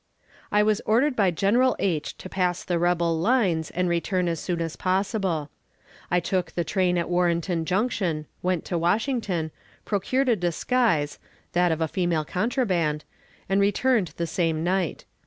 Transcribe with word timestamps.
I 0.51 0.63
was 0.63 0.81
ordered 0.87 1.15
by 1.15 1.29
General 1.29 1.75
H. 1.77 2.17
to 2.17 2.27
pass 2.27 2.63
the 2.63 2.79
rebel 2.79 3.19
lines, 3.19 3.69
and 3.69 3.87
return 3.87 4.27
as 4.27 4.39
soon 4.39 4.59
as 4.59 4.75
possible. 4.75 5.51
I 6.09 6.19
took 6.19 6.53
the 6.53 6.63
train 6.63 6.97
at 6.97 7.07
Warrenton 7.07 7.65
Junction, 7.65 8.25
went 8.41 8.65
to 8.65 8.79
Washington, 8.79 9.51
procured 9.85 10.29
a 10.29 10.35
disguise, 10.35 11.19
that 11.51 11.71
of 11.71 11.81
a 11.81 11.87
female 11.87 12.25
contraband, 12.25 13.03
and 13.47 13.61
returned 13.61 14.13
the 14.17 14.25
same 14.25 14.63
night. 14.63 15.05